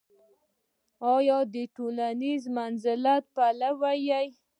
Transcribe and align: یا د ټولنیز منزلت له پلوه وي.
یا 1.27 1.39
د 1.53 1.55
ټولنیز 1.75 2.43
منزلت 2.57 3.23
له 3.27 3.31
پلوه 3.33 3.69
وي. 4.05 4.21